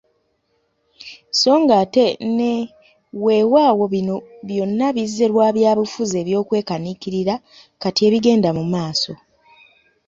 So 1.39 1.51
ng’ate 1.61 2.05
ne 2.37 2.51
Weewaawo 3.23 3.83
bino 3.93 4.15
byonna 4.47 4.87
bizze 4.95 5.25
lwa 5.31 5.47
byabufuzi 5.55 6.15
eby’okwekaniikirira 6.21 7.35
kati 7.81 8.01
ebigenda 8.07 8.49
mu 8.57 8.63
maaso. 8.73 9.13